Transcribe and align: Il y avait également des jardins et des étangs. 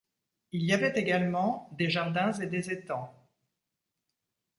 Il 0.51 0.63
y 0.63 0.73
avait 0.73 0.99
également 0.99 1.69
des 1.73 1.87
jardins 1.91 2.31
et 2.39 2.47
des 2.47 2.71
étangs. 2.71 3.13